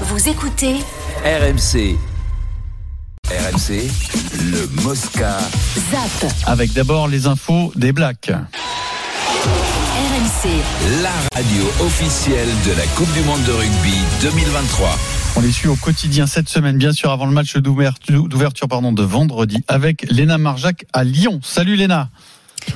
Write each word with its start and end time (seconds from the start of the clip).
Vous 0.00 0.28
écoutez 0.28 0.74
RMC. 1.24 1.96
RMC, 3.30 3.88
le 4.40 4.82
Mosca. 4.82 5.38
ZAP. 5.92 6.32
Avec 6.46 6.72
d'abord 6.72 7.06
les 7.06 7.28
infos 7.28 7.70
des 7.76 7.92
Blacks. 7.92 8.32
RMC. 9.44 10.48
La 11.00 11.12
radio 11.32 11.64
officielle 11.80 12.48
de 12.66 12.72
la 12.72 12.84
Coupe 12.96 13.12
du 13.12 13.20
Monde 13.20 13.44
de 13.44 13.52
rugby 13.52 13.94
2023. 14.22 14.98
On 15.36 15.40
les 15.40 15.52
suit 15.52 15.68
au 15.68 15.76
quotidien 15.76 16.26
cette 16.26 16.48
semaine, 16.48 16.76
bien 16.76 16.92
sûr, 16.92 17.12
avant 17.12 17.26
le 17.26 17.32
match 17.32 17.56
d'ouverture 17.56 18.28
d'ouverture, 18.28 18.66
pardon, 18.66 18.90
de 18.90 19.02
vendredi 19.04 19.62
avec 19.68 20.06
Léna 20.10 20.38
Marjac 20.38 20.86
à 20.92 21.04
Lyon. 21.04 21.38
Salut 21.44 21.76
Léna. 21.76 22.08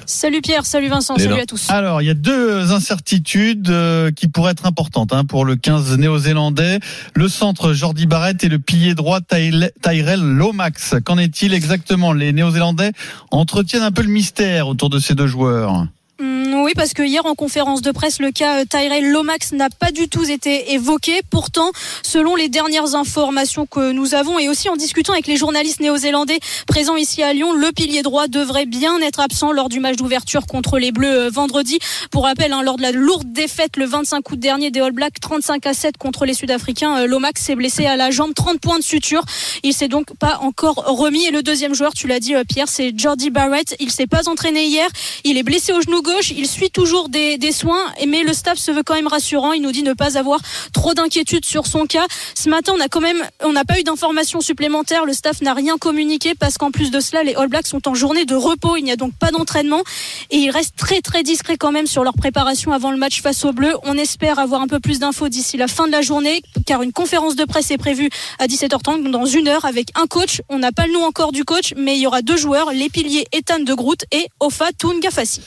Salut 0.07 0.41
Pierre, 0.41 0.67
salut 0.67 0.89
Vincent, 0.89 1.17
salut 1.17 1.41
à 1.41 1.47
tous. 1.47 1.69
Alors, 1.71 2.03
il 2.03 2.07
y 2.07 2.11
a 2.11 2.15
deux 2.15 2.73
incertitudes 2.73 3.71
euh, 3.71 4.11
qui 4.11 4.29
pourraient 4.29 4.53
être 4.53 4.67
importantes 4.67 5.13
hein, 5.13 5.25
pour 5.25 5.45
le 5.45 5.57
15 5.57 5.99
néo-zélandais. 5.99 6.81
Le 7.15 7.29
centre 7.29 7.73
Jordi 7.73 8.07
Barrett 8.07 8.43
et 8.45 8.49
le 8.49 8.59
pilier 8.59 8.95
droit 8.95 9.21
Tyrell 9.21 10.21
Lomax. 10.21 10.97
Qu'en 11.05 11.19
est-il 11.19 11.55
exactement? 11.55 12.13
Les 12.13 12.33
néo-zélandais 12.33 12.93
entretiennent 13.31 13.83
un 13.83 13.93
peu 13.93 14.03
le 14.03 14.09
mystère 14.09 14.69
autour 14.69 14.91
de 14.91 14.99
ces 14.99 15.15
deux 15.15 15.27
joueurs. 15.27 15.87
Hum, 16.21 16.38
oui, 16.55 16.73
parce 16.75 16.95
que 16.95 17.03
hier 17.03 17.25
en 17.27 17.35
conférence 17.35 17.83
de 17.83 17.91
presse, 17.91 18.21
le 18.21 18.31
cas 18.31 18.61
euh, 18.61 18.65
Tyrell 18.65 19.11
Lomax 19.11 19.53
n'a 19.53 19.69
pas 19.71 19.91
du 19.91 20.09
tout 20.09 20.25
été 20.25 20.73
évoqué. 20.73 21.21
Pourtant, 21.31 21.71
selon 22.03 22.37
les 22.37 22.49
dernières 22.49 22.95
informations 22.95 23.67
que 23.67 23.93
nous 23.93 24.15
avons 24.15 24.39
et 24.39 24.49
aussi 24.49 24.69
en 24.69 24.77
discutant 24.77 25.13
avec 25.13 25.27
les 25.27 25.37
journalistes 25.37 25.81
néo-zélandais 25.81 26.39
présents 26.67 26.97
ici 26.97 27.23
à 27.23 27.33
Lyon, 27.33 27.53
le 27.53 27.73
pilier 27.73 28.03
droit 28.03 28.29
devrait 28.29 28.67
bien 28.67 29.01
être 29.01 29.21
absent 29.21 29.53
lors 29.53 29.69
du 29.69 29.81
match 29.81 29.97
d'ouverture 29.97 30.47
contre 30.47 30.79
les 30.79 30.93
Bleus 30.93 31.27
euh, 31.27 31.31
vendredi. 31.31 31.79
Pour 32.11 32.25
rappel, 32.25 32.53
hein, 32.53 32.63
lors 32.63 32.77
de 32.77 32.83
la 32.83 32.93
lourde 32.93 33.33
défaite 33.33 33.77
le 33.77 33.85
25 33.87 34.31
août 34.31 34.39
dernier 34.39 34.71
des 34.71 34.81
All 34.81 34.93
Blacks 34.93 35.21
35 35.21 35.67
à 35.67 35.75
7 35.75 35.99
contre 35.99 36.25
les 36.25 36.35
Sud-Africains, 36.35 36.99
euh, 36.99 37.07
Lomax 37.07 37.43
s'est 37.43 37.57
blessé 37.57 37.87
à 37.87 37.97
la 37.97 38.11
jambe, 38.11 38.33
30 38.35 38.61
points 38.61 38.79
de 38.79 38.85
suture. 38.85 39.23
Il 39.63 39.75
s'est 39.75 39.89
donc 39.89 40.17
pas 40.19 40.39
encore 40.43 40.77
remis. 40.77 41.27
Et 41.27 41.31
le 41.31 41.43
deuxième 41.43 41.75
joueur, 41.75 41.95
tu 41.95 42.07
l'as 42.07 42.21
dit 42.21 42.35
Pierre, 42.49 42.69
c'est 42.69 42.93
Jordi 42.97 43.31
Barrett. 43.31 43.77
Il 43.81 43.91
s'est 43.91 44.07
pas 44.07 44.29
entraîné 44.29 44.67
hier. 44.67 44.89
Il 45.25 45.37
est 45.37 45.43
blessé 45.43 45.73
au 45.73 45.81
genou 45.81 46.03
gauche. 46.03 46.33
Il 46.39 46.47
suit 46.47 46.71
toujours 46.71 47.09
des, 47.09 47.37
soins, 47.51 47.85
mais 48.07 48.23
le 48.23 48.33
staff 48.33 48.59
se 48.59 48.71
veut 48.71 48.85
quand 48.85 48.95
même 48.95 49.09
rassurant. 49.09 49.55
Il 49.55 49.61
nous 49.61 49.73
dit 49.73 49.83
ne 49.83 49.93
pas 49.93 50.17
avoir 50.17 50.39
trop 50.73 50.95
d'inquiétude 50.95 51.45
sur 51.45 51.67
son 51.67 51.85
cas. 51.85 52.07
Ce 52.37 52.49
matin, 52.49 52.75
on 52.77 52.89
quand 52.89 53.01
même, 53.01 53.27
on 53.43 53.53
n'a 53.53 53.65
pas 53.65 53.81
eu 53.81 53.83
d'informations 53.83 54.41
supplémentaires. 54.41 55.05
Le 55.05 55.15
staff 55.15 55.43
n'a 55.43 55.53
rien 55.53 55.79
communiqué 55.79 56.37
parce 56.39 56.57
qu'en 56.57 56.71
plus 56.71 56.93
de 56.93 57.01
cela, 57.01 57.25
les 57.25 57.35
All 57.35 57.49
Blacks 57.49 57.67
sont 57.67 57.89
en 57.89 57.95
journée 57.95 58.25
de 58.25 58.37
repos. 58.37 58.77
Il 58.77 58.85
n'y 58.85 58.93
a 58.93 58.97
donc 58.97 59.15
pas 59.19 59.33
d'entraînement 59.33 59.83
et 60.31 60.37
ils 60.37 60.51
restent 60.51 60.77
très 60.77 61.01
très 61.01 61.25
discrets 61.25 61.57
quand 61.57 61.73
même 61.73 61.89
sur 61.89 62.05
leur 62.05 62.15
préparation 62.15 62.71
avant 62.71 62.93
le 62.93 62.99
match 62.99 63.21
face 63.21 63.45
aux 63.45 63.53
Bleus. 63.53 63.75
On 63.83 63.99
espère 63.99 64.39
avoir 64.39 64.63
un 64.63 64.69
peu 64.69 64.79
plus 64.79 65.01
d'infos 65.01 65.29
d'ici 65.29 65.57
la 65.57 65.67
fin 65.67 65.89
de 65.89 65.93
la 65.93 66.03
journée, 66.03 66.41
car 66.67 66.83
une 66.83 66.93
conférence 66.93 67.35
de 67.35 67.47
presse 67.47 67.73
est 67.73 67.79
prévue 67.79 68.11
à 68.39 68.47
17h30 68.47 69.03
donc 69.03 69.11
dans 69.11 69.27
une 69.27 69.49
heure 69.49 69.65
avec 69.65 69.89
un 69.97 70.07
coach. 70.07 70.41
On 70.49 70.61
n'a 70.61 70.71
pas 70.71 70.87
le 70.87 70.93
nom 70.93 71.03
encore 71.03 71.33
du 71.33 71.45
coach, 71.45 71.75
mais 71.77 71.97
il 71.97 72.03
y 72.03 72.07
aura 72.07 72.23
deux 72.23 72.37
joueurs, 72.37 72.71
les 72.71 72.91
piliers 72.91 73.27
Ethan 73.33 73.59
de 73.59 73.75
Groot 73.75 74.05
et 74.13 74.29
Ofa 74.39 74.71
Toungafassi. 74.79 75.41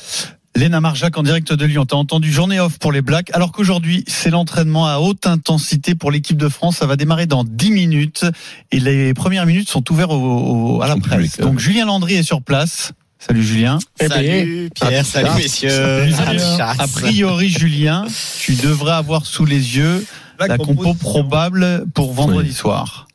Léna 0.56 0.82
Marjac 0.82 1.18
en 1.18 1.24
direct 1.24 1.54
de 1.54 1.66
Lyon. 1.66 1.86
T'as 1.86 1.96
entendu 1.96 2.32
journée 2.32 2.60
off 2.60 2.78
pour 2.78 2.92
les 2.92 3.02
Blacks, 3.02 3.30
alors 3.34 3.52
qu'aujourd'hui, 3.54 4.04
c'est 4.08 4.30
l'entraînement 4.30 4.86
à 4.88 4.98
haute 4.98 5.26
intensité 5.26 5.96
pour 5.96 6.12
l'équipe 6.12 6.36
de 6.38 6.50
France. 6.50 6.78
Ça 6.78 6.86
va 6.86 6.98
démarrer 6.98 7.26
dans 7.26 7.44
10 7.46 7.72
minutes 7.72 8.26
et 8.72 8.80
les 8.80 9.14
premières 9.14 9.46
minutes 9.46 9.70
sont 9.70 9.90
ouvertes 9.92 10.12
au- 10.12 10.16
au- 10.78 10.82
à 10.82 10.88
la 10.88 10.98
presse. 10.98 11.14
public, 11.32 11.40
Donc 11.42 11.60
Julien 11.60 11.86
Landry 11.86 12.16
est 12.16 12.24
sur 12.24 12.42
place. 12.42 12.92
Salut 13.18 13.44
Julien. 13.44 13.78
Salut 14.00 14.70
Pierre, 14.74 15.06
salut 15.06 15.30
messieurs. 15.38 16.12
salut, 16.12 16.40
chasse. 16.58 16.80
A 16.80 16.88
priori, 16.88 17.50
Julien, 17.50 18.06
tu 18.40 18.56
devrais 18.56 18.94
avoir 18.94 19.26
sous 19.28 19.46
les 19.46 19.78
yeux 19.78 20.06
la 20.40 20.58
compo 20.58 20.94
probable 20.96 21.86
pour 21.94 22.14
vendredi 22.14 22.52
soir. 22.54 23.08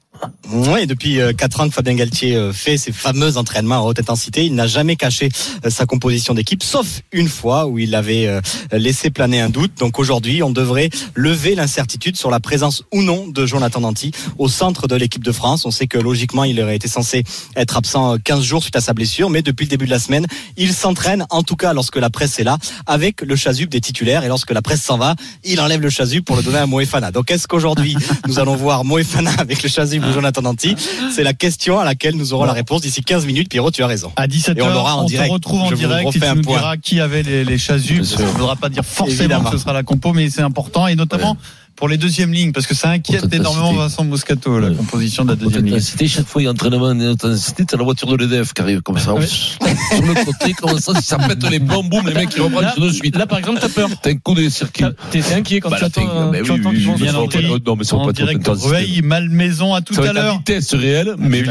Oui, 0.53 0.87
depuis 0.87 1.21
euh, 1.21 1.33
quatre 1.33 1.61
ans 1.61 1.69
que 1.69 1.75
Fabien 1.75 1.95
Galtier 1.95 2.37
euh, 2.37 2.53
fait 2.53 2.77
ses 2.77 2.93
fameux 2.93 3.37
entraînements 3.37 3.79
à 3.79 3.81
haute 3.81 3.99
intensité, 3.99 4.45
il 4.45 4.55
n'a 4.55 4.69
jamais 4.69 4.95
caché 4.95 5.29
euh, 5.65 5.71
sa 5.71 5.87
composition 5.87 6.35
d'équipe, 6.35 6.63
sauf 6.63 7.03
une 7.11 7.29
fois 7.29 7.67
où 7.67 7.79
il 7.81 7.95
avait 7.97 8.27
euh, 8.27 8.41
laissé 8.71 9.11
planer 9.11 9.41
un 9.41 9.51
doute. 9.51 9.73
Donc 9.79 9.99
aujourd'hui, 9.99 10.45
on 10.45 10.51
devrait 10.51 10.91
lever 11.15 11.57
l'incertitude 11.57 12.17
sur 12.17 12.31
la 12.31 12.39
présence 12.39 12.85
ou 12.93 13.03
non 13.03 13.27
de 13.27 13.45
Jonathan 13.45 13.81
Danty 13.81 14.13
au 14.39 14.49
centre 14.49 14.87
de 14.87 14.95
l'équipe 14.95 15.25
de 15.25 15.33
France. 15.33 15.67
On 15.67 15.73
sait 15.73 15.89
que 15.89 15.99
logiquement, 15.99 16.45
il 16.45 16.61
aurait 16.61 16.77
été 16.77 16.87
censé 16.87 17.25
être 17.57 17.77
absent 17.77 18.15
euh, 18.15 18.19
15 18.23 18.43
jours 18.43 18.63
suite 18.63 18.77
à 18.77 18.81
sa 18.81 18.95
blessure, 18.95 19.31
mais 19.31 19.43
depuis 19.43 19.65
le 19.65 19.71
début 19.71 19.87
de 19.87 19.91
la 19.91 19.99
semaine, 19.99 20.27
il 20.57 20.73
s'entraîne, 20.73 21.27
en 21.31 21.43
tout 21.43 21.57
cas 21.57 21.73
lorsque 21.73 21.97
la 21.97 22.11
presse 22.11 22.39
est 22.39 22.45
là, 22.45 22.59
avec 22.87 23.21
le 23.21 23.35
chasuble 23.35 23.71
des 23.71 23.81
titulaires. 23.81 24.23
Et 24.23 24.29
lorsque 24.29 24.53
la 24.53 24.63
presse 24.63 24.83
s'en 24.83 24.97
va, 24.97 25.17
il 25.43 25.61
enlève 25.61 25.81
le 25.81 25.91
chasuble 25.91 26.25
pour 26.25 26.37
le 26.37 26.43
donner 26.43 26.59
à 26.59 26.67
Moefana. 26.67 27.11
Donc 27.11 27.33
est-ce 27.33 27.49
qu'aujourd'hui, 27.49 27.97
nous 28.29 28.39
allons 28.39 28.55
voir 28.55 28.85
Moefana 28.85 29.33
avec 29.39 29.63
le 29.63 29.69
chasuble 29.69 30.06
de 30.07 30.13
Jonathan 30.13 30.43
Danty 30.43 30.77
C'est 31.13 31.23
la 31.23 31.35
question 31.35 31.79
à 31.79 31.85
laquelle 31.85 32.15
nous 32.17 32.33
aurons 32.33 32.45
la 32.45 32.53
réponse 32.53 32.81
d'ici 32.83 33.03
15 33.03 33.27
minutes. 33.27 33.49
Pierrot, 33.49 33.71
tu 33.71 33.83
as 33.83 33.87
raison. 33.87 34.13
À 34.17 34.27
17h, 34.27 34.59
Et 34.59 34.63
on 34.63 34.69
l'aura 34.69 34.97
en 34.97 35.03
on 35.03 35.07
direct. 35.07 35.29
te 35.29 35.33
retrouve 35.35 35.61
en 35.63 35.71
Je 35.71 35.75
direct 35.75 36.15
et 36.17 36.21
tu 36.21 36.27
nous 36.27 36.43
diras 36.43 36.77
qui 36.77 37.01
avait 37.01 37.23
les, 37.23 37.45
les 37.45 37.59
chasubles. 37.59 38.05
Ça 38.05 38.23
ne 38.23 38.29
voudra 38.29 38.57
pas 38.57 38.69
dire 38.69 38.85
forcément 38.85 39.19
Évidemment. 39.21 39.51
que 39.51 39.57
ce 39.57 39.63
sera 39.63 39.73
la 39.73 39.83
compo, 39.83 40.13
mais 40.13 40.31
c'est 40.31 40.43
important. 40.43 40.87
Et 40.87 40.95
notamment 40.95 41.37
pour 41.77 41.89
les 41.89 41.99
deuxièmes 41.99 42.33
lignes, 42.33 42.53
parce 42.53 42.67
que 42.67 42.75
ça 42.75 42.91
inquiète 42.91 43.33
énormément. 43.33 43.73
Vincent 43.75 44.05
Moscato, 44.05 44.59
la 44.59 44.71
Ouais. 44.71 44.75
composition 44.77 45.25
de 45.25 45.31
la 45.31 45.37
deuxième 45.37 45.65
ligne. 45.65 45.75
intensité, 45.75 46.09
chaque 46.09 46.27
fois 46.27 46.41
il 46.43 46.47
y 46.47 46.49
a 46.49 46.51
entraînement 46.51 46.87
en 46.87 46.99
intensité, 47.01 47.65
t'as 47.67 47.77
la 47.77 47.85
voiture 47.85 48.09
de 48.09 48.17
l'EDF 48.17 48.53
qui 48.55 48.63
arrive 48.63 48.81
comme 48.83 48.99
ça. 48.99 49.15
Ouais. 49.15 49.27
Sur 49.27 50.03
le 50.03 50.25
côté, 50.25 50.53
comme 50.55 50.79
ça, 50.79 50.93
si 51.01 51.07
ça 51.07 51.19
pète 51.19 51.43
les 51.51 51.61
plombs, 51.61 51.83
boum, 51.85 52.07
les 52.09 52.15
mecs 52.15 52.31
ils 52.35 52.41
reprennent 52.43 52.65
Là, 52.65 52.75
de 52.79 52.91
suite. 52.91 53.17
là, 53.17 53.27
par 53.27 53.39
exemple, 53.39 53.59
t'as 53.61 53.69
peur. 53.69 53.89
T'as 54.03 54.11
un 54.11 54.17
coup 54.17 54.35
de 54.35 54.49
circuit. 54.49 54.85
T'es 55.11 55.23
inquiet 55.35 55.61
quand 55.61 55.71
Bah, 55.71 55.77
tu 55.79 55.85
euh, 56.01 56.31
oui, 56.43 56.51
entends 56.51 56.71
oui, 56.71 56.77
qu'ils 56.77 56.87
vont 56.87 56.95
oui, 56.95 57.07
pas- 57.07 57.13
Non, 57.13 57.77
mais 57.77 57.85
pas 58.07 58.13
direct. 58.13 58.47
Rueil, 58.49 59.03
Malmaison 59.03 59.75
à 59.75 59.83
tout 59.83 60.01
à 60.01 60.13
l'heure. 60.13 60.39
vitesse 60.39 60.73
réelle, 60.75 61.15
mais, 61.19 61.43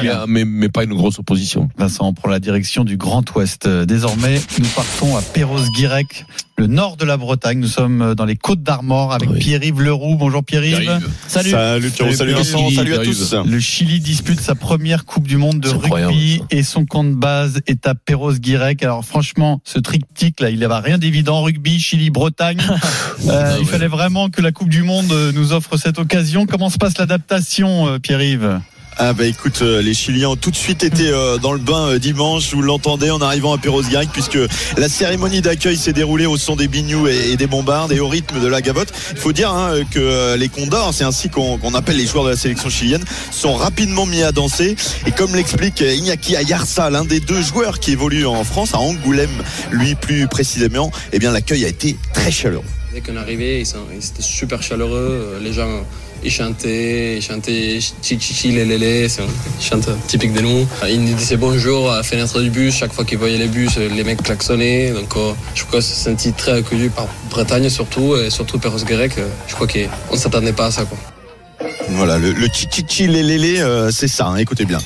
mais, 0.45 0.69
pas 0.69 0.83
une 0.83 0.93
grosse 0.93 1.19
opposition. 1.19 1.69
Vincent 1.77 2.11
prend 2.13 2.29
la 2.29 2.39
direction 2.39 2.83
du 2.83 2.97
Grand 2.97 3.23
Ouest. 3.35 3.67
Désormais, 3.67 4.41
nous 4.59 4.67
partons 4.75 5.15
à 5.15 5.21
Perros-Guirec, 5.21 6.25
le 6.57 6.67
nord 6.67 6.97
de 6.97 7.05
la 7.05 7.17
Bretagne. 7.17 7.59
Nous 7.59 7.67
sommes 7.67 8.15
dans 8.15 8.25
les 8.25 8.35
Côtes 8.35 8.63
d'Armor 8.63 9.13
avec 9.13 9.29
Oui. 9.29 9.39
Pierre-Yves 9.39 9.81
Leroux. 9.81 10.14
Bonjour 10.17 10.43
Pierre-Yves. 10.43 10.99
Salut. 11.27 11.49
Salut 11.49 11.91
Pierrot, 11.91 12.11
Salut, 12.11 12.15
salut 12.15 12.33
Vincent, 12.33 12.69
salut 12.71 12.93
à 12.93 12.97
tous. 12.99 13.35
Le 13.45 13.59
Chili 13.59 13.99
dispute 13.99 14.39
sa 14.39 14.55
première 14.55 15.05
Coupe 15.05 15.27
du 15.27 15.37
Monde 15.37 15.59
de 15.59 15.69
rugby 15.69 16.41
et 16.51 16.63
son 16.63 16.85
camp 16.85 17.03
de 17.03 17.13
base 17.13 17.61
est 17.67 17.87
à 17.87 17.95
Perros-Guirec. 17.95 18.83
Alors 18.83 19.03
franchement, 19.05 19.61
ce 19.63 19.79
triptyque 19.79 20.39
là, 20.39 20.49
il 20.49 20.57
n'y 20.57 20.65
avait 20.65 20.75
rien 20.79 20.97
d'évident. 20.97 21.41
Rugby, 21.43 21.79
Chili, 21.79 22.09
Bretagne. 22.09 22.59
Euh, 23.27 23.55
Ah 23.55 23.57
il 23.59 23.65
fallait 23.65 23.87
vraiment 23.87 24.29
que 24.29 24.41
la 24.41 24.51
Coupe 24.51 24.69
du 24.69 24.83
Monde 24.83 25.11
euh, 25.11 25.31
nous 25.31 25.51
offre 25.53 25.77
cette 25.77 25.97
occasion. 25.97 26.45
Comment 26.45 26.69
se 26.69 26.77
passe 26.77 26.97
l'adaptation, 26.97 27.87
euh, 27.87 27.97
Pierre-Yves? 27.97 28.59
Ah 28.97 29.11
bah 29.11 29.25
écoute, 29.25 29.61
euh, 29.61 29.81
les 29.81 29.93
Chiliens 29.93 30.29
ont 30.29 30.35
tout 30.37 30.51
de 30.51 30.55
suite 30.55 30.81
été 30.81 31.09
euh, 31.09 31.37
dans 31.37 31.51
le 31.51 31.59
bain 31.59 31.89
euh, 31.89 31.99
dimanche, 31.99 32.53
vous 32.53 32.61
l'entendez 32.61 33.11
en 33.11 33.19
arrivant 33.19 33.51
à 33.51 33.57
Perros 33.57 33.81
Guirec 33.81 34.07
puisque 34.13 34.39
la 34.77 34.87
cérémonie 34.87 35.41
d'accueil 35.41 35.75
s'est 35.75 35.91
déroulée 35.91 36.25
au 36.25 36.37
son 36.37 36.55
des 36.55 36.69
bignous 36.69 37.09
et, 37.09 37.35
des 37.35 37.45
bombardes 37.45 37.91
et 37.91 37.99
au 37.99 38.07
rythme 38.07 38.39
de 38.39 38.47
la 38.47 38.61
gavotte. 38.61 38.93
Il 39.11 39.17
faut 39.17 39.33
dire 39.33 39.51
hein, 39.51 39.81
que 39.91 40.35
les 40.37 40.47
condors, 40.47 40.93
c'est 40.93 41.03
ainsi 41.03 41.27
qu'on 41.29 41.73
appelle 41.73 41.97
les 41.97 42.05
joueurs 42.05 42.23
de 42.23 42.29
la 42.29 42.37
sélection 42.37 42.69
chilienne, 42.69 43.03
sont 43.31 43.55
rapidement 43.55 44.05
mis 44.05 44.23
à 44.23 44.31
danser 44.31 44.77
et 45.05 45.11
comme 45.11 45.35
l'explique 45.35 45.81
Iñaki 45.81 46.37
Ayarza, 46.37 46.89
l'un 46.89 47.03
des 47.03 47.19
deux 47.19 47.41
joueurs 47.41 47.81
qui 47.81 47.91
évolue 47.91 48.25
en 48.25 48.45
France, 48.45 48.73
à 48.73 48.77
Angoulême, 48.77 49.43
lui 49.71 49.95
plus 49.95 50.29
précisément, 50.29 50.89
eh 51.11 51.19
bien 51.19 51.33
l'accueil 51.33 51.65
a 51.65 51.67
été 51.67 51.97
très 52.13 52.31
chaleureux. 52.31 52.63
Dès 52.93 53.01
qu'on 53.01 53.17
est 53.17 53.19
arrivé, 53.19 53.59
ils, 53.59 53.65
sont, 53.65 53.79
ils 53.91 54.07
étaient 54.07 54.21
super 54.21 54.63
chaleureux. 54.63 55.37
Les 55.41 55.51
gens, 55.51 55.83
ils 56.25 56.31
chantaient, 56.31 57.17
ils 57.17 57.21
chantaient 57.21 57.79
chi 57.79 58.17
chi 58.19 58.33
chi 58.33 58.51
lé 58.51 58.65
lé 58.65 58.77
lé, 58.77 59.07
c'est 59.07 59.21
un 59.21 59.27
chant 59.61 59.79
typique 60.07 60.33
de 60.33 60.41
nous. 60.41 60.67
Ils 60.89 61.03
nous 61.03 61.13
disaient 61.13 61.37
bonjour 61.37 61.91
à 61.91 61.97
la 61.97 62.03
fenêtre 62.03 62.41
du 62.41 62.49
bus. 62.49 62.75
Chaque 62.75 62.91
fois 62.91 63.05
qu'ils 63.05 63.19
voyaient 63.19 63.37
les 63.37 63.47
bus, 63.47 63.77
les 63.77 64.03
mecs 64.03 64.23
klaxonnaient. 64.23 64.91
Donc 64.91 65.15
euh, 65.15 65.33
je 65.53 65.63
crois 65.63 65.79
qu'on 65.79 65.85
s'est 65.85 66.09
senti 66.09 66.33
très 66.33 66.53
accueillis 66.53 66.89
par 66.89 67.07
Bretagne 67.29 67.69
surtout, 67.69 68.15
et 68.15 68.29
surtout 68.29 68.57
Perros-Guirec. 68.57 69.13
Je 69.47 69.53
crois 69.53 69.67
qu'on 69.67 70.13
ne 70.13 70.17
s'attendait 70.17 70.53
pas 70.53 70.65
à 70.65 70.71
ça. 70.71 70.85
Quoi. 70.85 70.97
Voilà, 71.89 72.17
le, 72.17 72.31
le 72.31 72.47
chi 72.51 72.67
chi 72.71 72.83
chi 72.87 73.07
lé 73.07 73.21
lé 73.21 73.37
lé, 73.37 73.59
euh, 73.59 73.91
c'est 73.91 74.07
ça, 74.07 74.25
hein, 74.25 74.37
écoutez 74.37 74.65
bien. 74.65 74.79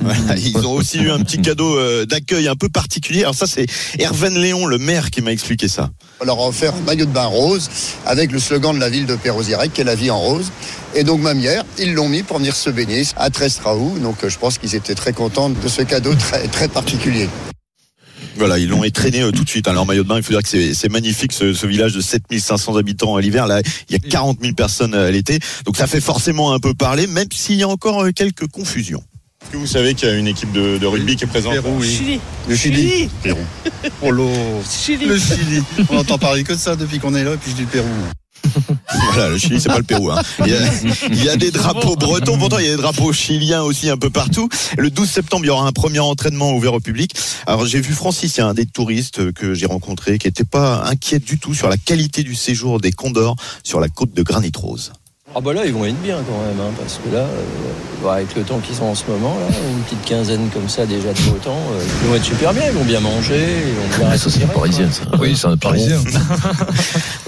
Voilà, 0.00 0.36
ils 0.36 0.56
ont 0.66 0.72
aussi 0.72 0.98
eu 0.98 1.10
un 1.10 1.20
petit 1.20 1.40
cadeau 1.40 1.76
euh, 1.76 2.06
d'accueil 2.06 2.48
un 2.48 2.56
peu 2.56 2.68
particulier. 2.68 3.22
Alors 3.22 3.34
ça, 3.34 3.46
c'est 3.46 3.66
Herven 3.98 4.38
Léon, 4.38 4.66
le 4.66 4.78
maire, 4.78 5.10
qui 5.10 5.20
m'a 5.20 5.32
expliqué 5.32 5.68
ça. 5.68 5.90
On 6.20 6.24
leur 6.24 6.38
a 6.40 6.48
offert 6.48 6.74
un 6.74 6.80
maillot 6.80 7.06
de 7.06 7.10
bain 7.10 7.26
rose 7.26 7.68
avec 8.06 8.32
le 8.32 8.38
slogan 8.38 8.74
de 8.74 8.80
la 8.80 8.90
ville 8.90 9.06
de 9.06 9.16
Perros-Guirec, 9.16 9.72
qui 9.72 9.80
est 9.82 9.84
la 9.84 9.94
vie 9.94 10.10
en 10.10 10.18
rose. 10.18 10.50
Et 10.94 11.04
donc, 11.04 11.20
même 11.20 11.40
hier, 11.40 11.64
ils 11.78 11.92
l'ont 11.94 12.08
mis 12.08 12.22
pour 12.22 12.38
venir 12.38 12.56
se 12.56 12.70
baigner 12.70 13.02
à 13.16 13.30
Trestraou. 13.30 13.98
Donc, 13.98 14.24
euh, 14.24 14.28
je 14.28 14.38
pense 14.38 14.58
qu'ils 14.58 14.74
étaient 14.74 14.94
très 14.94 15.12
contents 15.12 15.50
de 15.50 15.68
ce 15.68 15.82
cadeau 15.82 16.14
très, 16.14 16.48
très 16.48 16.68
particulier. 16.68 17.28
Voilà, 18.36 18.58
ils 18.58 18.68
l'ont 18.68 18.84
étraîné 18.84 19.20
euh, 19.20 19.30
tout 19.30 19.44
de 19.44 19.48
suite. 19.48 19.68
Alors 19.68 19.86
maillot 19.86 20.04
de 20.04 20.08
bain, 20.08 20.16
il 20.16 20.22
faut 20.22 20.32
dire 20.32 20.42
que 20.42 20.48
c'est 20.48 20.74
c'est 20.74 20.88
magnifique 20.88 21.32
ce, 21.32 21.52
ce 21.52 21.66
village 21.66 21.92
de 21.92 22.00
7500 22.00 22.76
habitants 22.76 23.16
à 23.16 23.20
l'hiver. 23.20 23.46
Là, 23.46 23.60
il 23.88 23.92
y 23.92 23.96
a 23.96 23.98
40 23.98 24.38
000 24.40 24.54
personnes 24.54 24.94
à 24.94 25.10
l'été. 25.10 25.38
Donc 25.66 25.76
ça 25.76 25.86
fait 25.86 26.00
forcément 26.00 26.52
un 26.52 26.58
peu 26.58 26.74
parler, 26.74 27.06
même 27.06 27.28
s'il 27.32 27.56
y 27.56 27.62
a 27.62 27.68
encore 27.68 28.04
euh, 28.04 28.10
quelques 28.10 28.46
confusions. 28.48 29.02
Est-ce 29.44 29.50
que 29.52 29.56
vous 29.58 29.66
savez 29.66 29.94
qu'il 29.94 30.08
y 30.08 30.12
a 30.12 30.14
une 30.14 30.26
équipe 30.28 30.52
de, 30.52 30.78
de 30.78 30.86
rugby 30.86 31.16
qui 31.16 31.24
est 31.24 31.26
présente 31.26 31.52
Pérou, 31.52 31.76
oui. 31.78 31.88
Chili. 31.94 32.20
Le 32.48 32.56
Chili. 32.56 33.08
Pérou. 33.22 33.38
Oh 34.00 34.10
l'eau. 34.10 34.30
Chili. 34.68 35.04
Le 35.06 35.18
Chili. 35.18 35.62
On 35.90 35.98
entend 35.98 36.18
parler 36.18 36.42
que 36.44 36.52
de 36.54 36.58
ça 36.58 36.74
depuis 36.76 36.98
qu'on 36.98 37.14
est 37.14 37.24
là, 37.24 37.34
et 37.34 37.36
puis 37.36 37.50
je 37.50 37.56
dis 37.56 37.62
le 37.62 37.68
Pérou. 37.68 37.88
Voilà, 39.12 39.28
le 39.30 39.38
Chili, 39.38 39.60
c'est 39.60 39.68
pas 39.68 39.78
le 39.78 39.84
Pérou. 39.84 40.10
hein. 40.10 40.20
Il, 40.40 40.48
y 40.48 40.54
a, 40.54 40.58
il 41.10 41.24
y 41.24 41.28
a 41.28 41.36
des 41.36 41.50
drapeaux 41.50 41.96
bretons, 41.96 42.38
pourtant 42.38 42.58
il 42.58 42.64
y 42.66 42.68
a 42.68 42.76
des 42.76 42.82
drapeaux 42.82 43.12
chiliens 43.12 43.62
aussi 43.62 43.88
un 43.90 43.96
peu 43.96 44.10
partout. 44.10 44.48
Le 44.78 44.90
12 44.90 45.08
septembre, 45.08 45.44
il 45.44 45.48
y 45.48 45.50
aura 45.50 45.66
un 45.66 45.72
premier 45.72 45.98
entraînement 46.00 46.52
ouvert 46.54 46.74
au 46.74 46.80
public. 46.80 47.14
Alors 47.46 47.66
j'ai 47.66 47.80
vu 47.80 47.92
Francis, 47.94 48.36
il 48.36 48.40
y 48.40 48.42
a 48.42 48.46
un 48.46 48.54
des 48.54 48.66
touristes 48.66 49.32
que 49.32 49.54
j'ai 49.54 49.66
rencontré 49.66 50.18
qui 50.18 50.28
était 50.28 50.44
pas 50.44 50.82
inquiet 50.86 51.18
du 51.18 51.38
tout 51.38 51.54
sur 51.54 51.68
la 51.68 51.76
qualité 51.76 52.22
du 52.22 52.34
séjour 52.34 52.80
des 52.80 52.92
Condors 52.92 53.36
sur 53.64 53.80
la 53.80 53.88
côte 53.88 54.12
de 54.14 54.22
Granit 54.22 54.52
Rose. 54.56 54.92
Ah 55.34 55.40
bah 55.40 55.52
là 55.52 55.64
ils 55.64 55.72
vont 55.72 55.84
être 55.84 56.00
bien 56.02 56.16
quand 56.16 56.46
même 56.46 56.60
hein, 56.60 56.72
parce 56.78 56.98
que 57.02 57.14
là 57.14 57.20
euh, 57.20 57.42
bah, 58.02 58.14
avec 58.14 58.34
le 58.36 58.42
temps 58.42 58.58
qu'ils 58.58 58.82
ont 58.82 58.90
en 58.90 58.94
ce 58.94 59.04
moment 59.08 59.36
là 59.38 59.54
une 59.70 59.82
petite 59.82 60.04
quinzaine 60.04 60.48
comme 60.52 60.68
ça 60.68 60.84
déjà 60.84 61.12
de 61.12 61.20
beau 61.22 61.38
temps 61.42 61.56
euh, 61.72 61.82
ils 62.02 62.08
vont 62.08 62.14
être 62.16 62.24
super 62.24 62.52
bien 62.52 62.64
ils 62.66 62.72
vont 62.76 62.84
bien 62.84 63.00
manger 63.00 63.46
ils 63.66 63.74
vont 63.74 63.98
bien 63.98 64.08
Ah, 64.12 64.18
ça, 64.18 64.30
c'est 64.30 64.46
parisien, 64.52 64.90
ça. 64.90 65.04
Oui, 65.18 65.36
c'est 65.36 65.46
un 65.46 65.56
parisien. 65.56 65.98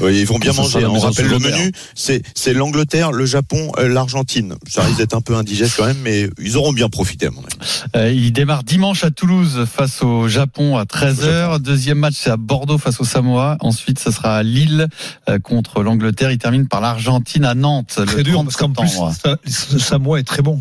Oui, 0.01 0.21
ils 0.21 0.27
vont 0.27 0.39
bien 0.39 0.53
Ça 0.53 0.63
manger. 0.63 0.85
On 0.85 0.99
rappelle 0.99 1.29
le 1.29 1.39
menu, 1.39 1.73
c'est 1.95 2.23
c'est 2.35 2.53
l'Angleterre, 2.53 3.13
le 3.13 3.25
Japon, 3.25 3.73
euh, 3.79 3.89
l'Argentine. 3.89 4.57
Ça 4.69 4.83
risque 4.83 4.99
d'être 4.99 5.15
un 5.15 5.21
peu 5.21 5.35
indigeste 5.35 5.75
quand 5.79 5.87
même, 5.87 6.01
mais 6.03 6.29
ils 6.39 6.57
auront 6.57 6.73
bien 6.73 6.89
profité 6.89 7.27
à 7.27 7.31
mon 7.31 7.41
avis. 7.41 7.57
Euh, 7.97 8.13
il 8.13 8.33
démarre 8.33 8.65
dimanche 8.65 9.05
à 9.05 9.11
Toulouse 9.11 9.65
face 9.73 10.03
au 10.03 10.29
Japon 10.29 10.77
à 10.77 10.85
13h. 10.85 11.59
Deuxième 11.61 11.99
match, 11.99 12.15
c'est 12.19 12.31
à 12.31 12.37
Bordeaux 12.37 12.77
face 12.77 13.01
au 13.01 13.05
Samoa. 13.05 13.57
Ensuite, 13.61 13.99
ça 13.99 14.13
sera 14.13 14.37
à 14.37 14.43
Lille 14.43 14.89
euh, 15.29 15.39
contre 15.39 15.83
l'Angleterre. 15.83 16.31
Il 16.31 16.39
termine 16.39 16.67
par 16.67 16.81
l'Argentine 16.81 17.45
à 17.45 17.55
Nantes 17.55 17.94
Très 18.07 18.23
dur 18.23 18.35
30 18.35 18.47
parce 18.47 18.57
qu'en 18.57 18.71
plus, 18.73 18.89
ça- 19.13 19.37
Samoa 19.79 20.21
est 20.21 20.25
très 20.25 20.43
bon. 20.43 20.61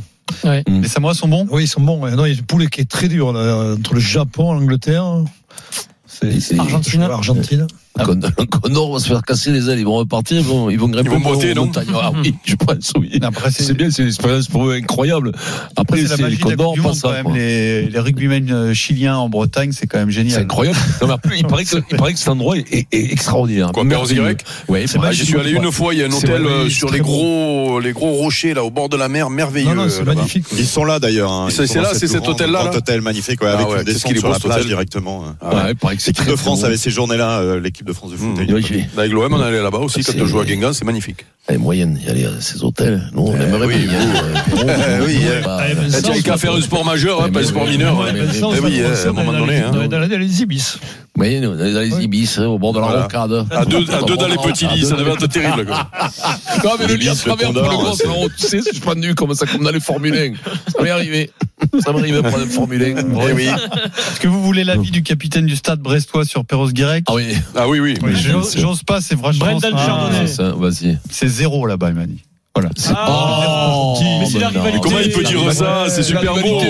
Les 0.67 0.87
Samoa 0.87 1.13
sont 1.13 1.27
bons? 1.27 1.47
Oui, 1.51 1.63
ils 1.63 1.67
sont 1.67 1.81
bons. 1.81 2.05
Non, 2.09 2.25
il 2.25 2.33
y 2.33 2.35
a 2.35 2.37
une 2.39 2.45
poule 2.45 2.69
qui 2.69 2.81
est 2.81 2.89
très 2.89 3.07
dure 3.07 3.33
là, 3.33 3.73
entre 3.77 3.93
le 3.93 3.99
Japon 3.99 4.53
et 4.55 4.59
l'Angleterre. 4.59 5.05
Et 6.23 6.39
c'est- 6.39 6.59
Argentine. 6.59 7.01
Argentine. 7.03 7.67
Le 7.99 8.05
Condor- 8.05 8.31
le 8.39 8.45
Condor 8.59 8.93
va 8.93 8.99
se 8.99 9.07
faire 9.07 9.21
casser 9.21 9.51
les 9.51 9.69
ailes, 9.69 9.77
ils 9.79 9.85
vont 9.85 9.95
repartir, 9.97 10.37
ils 10.39 10.43
vont, 10.43 10.69
ils 10.71 10.79
vont 10.79 10.87
grimper 10.87 11.09
Ils 11.11 11.13
vont 11.13 11.19
monter, 11.19 11.53
non. 11.53 11.71
Ah 11.95 12.11
oui, 12.23 12.33
je 12.45 12.55
pense, 12.55 12.91
oui. 12.97 13.19
Après, 13.21 13.51
c'est 13.51 13.63
C'est 13.63 13.73
bien, 13.75 13.91
c'est 13.91 14.01
une 14.01 14.07
expérience 14.07 14.47
pour 14.47 14.67
eux 14.67 14.73
incroyable. 14.73 15.31
Après, 15.75 15.97
c'est 16.01 16.07
la 16.09 16.15
c'est 16.17 16.29
les 16.29 16.37
Condors, 16.37 16.75
Monde, 16.77 16.95
ça. 16.95 17.11
même. 17.11 17.33
Les, 17.35 17.87
les 17.87 17.99
rugbymen 17.99 18.51
euh, 18.51 18.73
chiliens 18.73 19.17
en 19.17 19.29
Bretagne, 19.29 19.71
c'est 19.73 19.85
quand 19.85 19.99
même 19.99 20.09
C'est 20.09 20.23
génial. 20.23 20.41
incroyable. 20.41 20.77
Non, 21.01 21.07
mais 21.07 21.13
après, 21.13 21.37
il 21.39 21.45
paraît 21.45 21.65
que, 21.65 21.77
il 21.91 21.97
paraît 21.97 22.13
que 22.13 22.19
cet 22.19 22.29
endroit 22.29 22.57
est, 22.57 22.65
est- 22.73 22.87
est 22.91 23.11
extraordinaire. 23.11 23.71
Quoi, 23.71 23.83
Merveilleux. 23.83 24.31
Y 24.31 24.37
Ouais, 24.71 24.85
C'est 24.87 24.97
Ah. 25.03 25.11
J'y 25.11 25.25
suis 25.25 25.37
allé 25.39 25.51
une 25.51 25.71
fois, 25.71 25.93
il 25.93 25.99
y 25.99 26.03
a 26.03 26.07
un 26.07 26.11
C'est 26.11 26.29
hôtel 26.29 26.45
euh, 26.47 26.69
sur 26.69 26.89
c'est 26.89 26.95
les 26.95 27.01
gros, 27.01 27.79
les 27.79 27.91
gros 27.93 28.11
rochers 28.13 28.53
là 28.55 28.63
au 28.63 28.71
bord 28.71 28.89
de 28.89 28.97
la 28.97 29.07
mer, 29.07 29.29
merveilleux. 29.29 29.69
Non, 29.75 29.83
non, 29.83 29.89
c'est 29.89 29.99
là-bas. 29.99 30.15
magnifique. 30.15 30.45
Ils 30.57 30.65
sont 30.65 30.85
là 30.85 30.99
d'ailleurs. 30.99 31.31
hein. 31.31 31.47
C'est- 31.51 31.67
c'est 31.67 31.79
là, 31.81 31.91
c'est 31.93 32.07
cet 32.07 32.27
hôtel-là, 32.27 32.63
là 32.63 32.75
hôtel 32.75 33.01
magnifique, 33.01 33.39
Ah 33.43 33.53
avec 33.59 33.67
une 33.67 33.83
descente 33.83 34.17
sur 34.17 34.29
la 34.29 34.35
cet 34.35 34.43
plage 34.45 34.55
hôtel. 34.57 34.67
directement. 34.67 35.25
Ah. 35.41 35.53
Ouais, 35.55 35.61
il 35.71 35.75
paraît 35.75 35.95
que 35.95 36.01
c'est 36.01 36.07
L'équipe 36.11 36.23
très, 36.23 36.31
de 36.31 36.37
France 36.37 36.63
avait 36.63 36.77
ces 36.77 36.89
journées-là, 36.89 37.39
euh, 37.41 37.59
l'équipe 37.83 37.87
de 37.87 37.93
France 37.93 38.11
de 38.11 38.17
foot. 38.17 38.27
Mmh. 38.37 38.97
Avec 38.99 39.11
l'OM, 39.11 39.33
on 39.33 39.41
allait 39.41 39.61
là-bas 39.61 39.79
aussi 39.79 40.03
quand 40.03 40.11
C'est- 40.13 40.21
on 40.21 40.25
joue 40.25 40.39
à 40.39 40.45
Guingamp, 40.45 40.73
c'est 40.73 40.85
magnifique. 40.85 41.25
Elle 41.47 41.55
est 41.55 41.57
moyenne, 41.57 41.99
il 42.01 42.07
y 42.07 42.09
a 42.09 42.13
les- 42.13 42.41
ces 42.41 42.63
hôtels. 42.63 43.09
Nous, 43.13 43.21
on 43.23 43.35
aimerait 43.35 43.67
oui, 43.67 43.85
bien. 43.85 43.99
euh, 43.99 44.33
Pérou, 44.45 44.61
Eh 44.69 45.05
oui, 45.05 45.17
on 45.19 45.39
eh. 45.39 45.41
va- 45.41 45.55
Allez, 45.57 45.73
bah, 45.75 45.81
Vincent, 45.81 45.97
Eh, 45.99 46.01
tiens, 46.03 46.13
il 46.15 46.23
qu'à 46.23 46.37
faire 46.37 46.53
un 46.53 46.61
sport 46.61 46.85
majeur, 46.85 47.21
hein, 47.21 47.29
pas 47.29 47.39
un 47.39 47.41
mais- 47.41 47.47
sport 47.47 47.65
mais- 47.65 47.71
mineur. 47.71 48.01
mais- 48.01 48.09
hein. 48.11 48.13
mais- 48.31 48.57
Eh 48.57 48.59
oui, 48.61 48.79
eh, 48.81 48.85
à 49.07 49.09
un 49.09 49.11
moment 49.13 49.33
donné. 49.33 49.57
hein. 49.59 49.71
Dans 49.71 49.87
dans 49.87 49.99
les 50.19 50.41
ibis. 50.41 50.77
Oui, 51.17 51.39
nous, 51.41 51.55
dans 51.55 51.63
les 51.81 52.03
ibis, 52.03 52.39
au 52.39 52.57
bord 52.57 52.73
de 52.73 52.79
la 52.79 53.03
rocade. 53.03 53.45
À 53.51 53.65
deux, 53.65 53.85
à 53.91 54.01
deux 54.03 54.15
dans 54.17 54.27
les 54.27 54.37
petits 54.37 54.67
lits, 54.67 54.85
ça 54.85 54.95
devait 54.95 55.11
être 55.11 55.27
terrible. 55.27 55.67
Non, 56.63 56.71
mais 56.79 56.87
le 56.87 56.95
lit 56.95 57.09
à 57.09 57.15
travers 57.15 57.51
pour 57.51 57.61
le 57.61 57.67
gros, 57.69 57.93
c'est- 57.95 58.07
non, 58.07 58.27
tu 58.37 58.47
sais, 58.47 58.59
je 58.65 58.71
suis 58.71 58.79
pas 58.81 58.95
nu 58.95 59.13
comme 59.15 59.33
ça, 59.33 59.45
comme 59.45 59.63
dans 59.63 59.71
les 59.71 59.79
Formule 59.81 60.15
1. 60.15 60.33
Ça 60.71 60.81
m'est 60.81 60.89
arrivé. 60.91 61.29
Ça 61.79 61.91
m'est 61.93 61.99
arrivé 61.99 62.21
pour 62.21 62.37
les 62.37 62.45
Formule 62.45 62.83
1. 62.83 62.95
Eh 63.29 63.33
oui. 63.33 63.45
Est-ce 63.47 64.19
que 64.19 64.27
vous 64.27 64.41
voulez 64.43 64.63
l'avis 64.63 64.91
du 64.91 65.03
capitaine 65.03 65.45
du 65.45 65.55
stade 65.55 65.79
brestois 65.79 66.25
sur 66.25 66.45
Perros 66.45 66.69
Guirec 66.71 67.05
Ah 67.07 67.13
oui. 67.15 67.35
Ah 67.55 67.67
oui, 67.67 67.79
oui. 67.79 67.95
J'ose 68.13 68.57
j'ose 68.57 68.83
pas, 68.83 69.01
c'est 69.01 69.17
franchement. 69.17 69.45
Brendan 69.45 69.71
ça- 69.77 69.85
Chardonnay. 69.85 70.27
C'est 70.27 70.33
ça, 70.35 70.53
vas-y. 70.57 70.97
C'est 71.09 71.27
zéro 71.27 71.65
là-bas, 71.65 71.89
il 71.89 71.95
m'a 71.95 72.05
dit. 72.05 72.21
Voilà. 72.55 72.69
Oh, 72.77 72.93
La 74.39 74.49
rivalité. 74.49 74.79
Comment 74.81 74.99
il 74.99 75.11
peut 75.11 75.23
dire 75.23 75.53
ça 75.53 75.85
C'est 75.89 76.03
super 76.03 76.33
beau. 76.33 76.61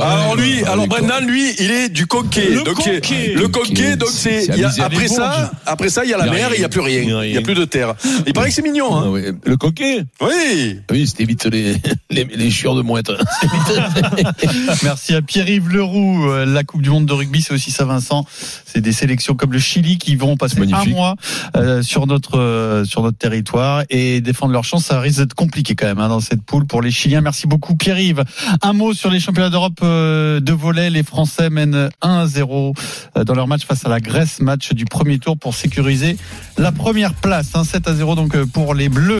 Alors 0.00 0.36
lui, 0.36 0.64
alors 0.64 0.86
Brendan, 0.86 1.26
lui, 1.26 1.54
il 1.58 1.70
est 1.70 1.88
du 1.88 2.06
coquet. 2.06 2.50
Le 2.50 3.48
coquet. 3.48 3.96
donc 3.96 4.10
c'est 4.10 4.48
après 4.80 5.08
ça, 5.08 5.50
après 5.66 5.88
ça, 5.88 6.04
il 6.04 6.10
y 6.10 6.14
a 6.14 6.18
la 6.18 6.30
mer, 6.30 6.52
et 6.52 6.56
il 6.56 6.62
y 6.62 6.64
a 6.64 6.68
plus 6.68 6.80
rien, 6.80 7.24
Il 7.24 7.32
y 7.32 7.36
a 7.36 7.42
plus 7.42 7.54
de 7.54 7.64
terre. 7.64 7.94
Il 8.26 8.32
paraît 8.32 8.48
que 8.48 8.54
c'est 8.54 8.62
mignon, 8.62 8.88
Ah 8.92 9.04
hein. 9.06 9.32
Le 9.44 9.56
coquet 9.56 10.04
Oui. 10.20 10.80
Oui, 10.90 11.06
c'était 11.06 11.24
vite 11.24 11.46
les, 11.46 11.76
les, 12.10 12.24
les 12.24 12.50
chieurs 12.50 12.74
de 12.74 12.82
mouette. 12.82 13.10
Merci 14.82 15.14
à 15.14 15.22
Pierre-Yves 15.22 15.68
Leroux. 15.68 16.30
Euh, 16.30 16.46
La 16.46 16.64
Coupe 16.64 16.82
du 16.82 16.90
Monde 16.90 17.06
de 17.06 17.12
rugby, 17.12 17.42
c'est 17.42 17.54
aussi 17.54 17.70
ça, 17.70 17.84
Vincent. 17.84 18.24
C'est 18.64 18.80
des 18.80 18.92
sélections 18.92 19.34
comme 19.34 19.52
le 19.52 19.58
Chili 19.58 19.98
qui 19.98 20.16
vont 20.16 20.36
passer 20.36 20.58
un 20.72 20.84
mois 20.86 21.16
euh, 21.56 21.82
sur 21.82 22.06
notre 22.06 22.38
euh, 22.38 22.84
sur 22.84 23.02
notre 23.02 23.18
territoire 23.18 23.82
et 23.90 24.20
défendre 24.20 24.52
leur 24.52 24.64
chance. 24.64 24.86
Ça 24.86 25.00
risque 25.00 25.18
d'être 25.18 25.34
compliqué 25.34 25.74
quand 25.74 25.86
même 25.86 25.98
hein, 25.98 26.08
dans 26.08 26.20
cette 26.20 26.42
poule 26.42 26.66
pour 26.66 26.82
les 26.82 26.90
Chiliens. 26.98 27.20
Merci 27.20 27.46
beaucoup, 27.46 27.76
Pierre-Yves. 27.76 28.24
Un 28.60 28.72
mot 28.72 28.92
sur 28.92 29.08
les 29.08 29.20
championnats 29.20 29.50
d'Europe 29.50 29.78
euh, 29.84 30.40
de 30.40 30.52
volley. 30.52 30.90
Les 30.90 31.04
Français 31.04 31.48
mènent 31.48 31.90
1-0 32.02 32.74
euh, 33.16 33.22
dans 33.22 33.34
leur 33.34 33.46
match 33.46 33.64
face 33.66 33.86
à 33.86 33.88
la 33.88 34.00
Grèce, 34.00 34.40
match 34.40 34.72
du 34.72 34.84
premier 34.84 35.20
tour 35.20 35.38
pour 35.38 35.54
sécuriser 35.54 36.16
la 36.56 36.72
première 36.72 37.14
place. 37.14 37.54
hein, 37.54 37.62
7 37.62 37.86
à 37.86 37.94
0 37.94 38.16
donc 38.16 38.34
euh, 38.34 38.46
pour 38.46 38.74
les 38.74 38.88
Bleus. 38.88 39.16